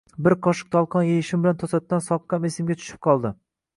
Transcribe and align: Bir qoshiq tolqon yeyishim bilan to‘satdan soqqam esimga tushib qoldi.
Bir 0.27 0.35
qoshiq 0.45 0.69
tolqon 0.75 1.05
yeyishim 1.09 1.43
bilan 1.43 1.59
to‘satdan 1.65 2.03
soqqam 2.09 2.49
esimga 2.51 2.79
tushib 2.81 3.03
qoldi. 3.11 3.33